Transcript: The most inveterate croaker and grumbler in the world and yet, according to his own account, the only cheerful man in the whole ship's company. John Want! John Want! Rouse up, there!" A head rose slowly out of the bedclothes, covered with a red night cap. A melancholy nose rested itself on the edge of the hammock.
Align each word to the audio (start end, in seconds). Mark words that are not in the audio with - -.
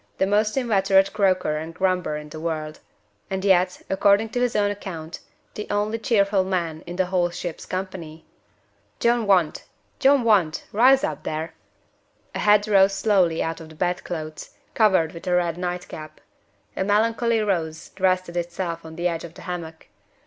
The 0.17 0.25
most 0.25 0.57
inveterate 0.57 1.13
croaker 1.13 1.57
and 1.57 1.75
grumbler 1.75 2.17
in 2.17 2.29
the 2.29 2.39
world 2.39 2.79
and 3.29 3.45
yet, 3.45 3.83
according 3.87 4.29
to 4.29 4.39
his 4.41 4.55
own 4.55 4.71
account, 4.71 5.19
the 5.53 5.67
only 5.69 5.99
cheerful 5.99 6.43
man 6.43 6.81
in 6.87 6.95
the 6.95 7.05
whole 7.05 7.29
ship's 7.29 7.67
company. 7.67 8.25
John 8.99 9.27
Want! 9.27 9.63
John 9.99 10.23
Want! 10.23 10.65
Rouse 10.71 11.03
up, 11.03 11.21
there!" 11.21 11.53
A 12.33 12.39
head 12.39 12.67
rose 12.67 12.95
slowly 12.95 13.43
out 13.43 13.61
of 13.61 13.69
the 13.69 13.75
bedclothes, 13.75 14.55
covered 14.73 15.11
with 15.13 15.27
a 15.27 15.35
red 15.35 15.55
night 15.59 15.87
cap. 15.87 16.19
A 16.75 16.83
melancholy 16.83 17.39
nose 17.45 17.91
rested 17.99 18.35
itself 18.35 18.83
on 18.83 18.95
the 18.95 19.07
edge 19.07 19.23
of 19.23 19.35
the 19.35 19.43
hammock. 19.43 19.85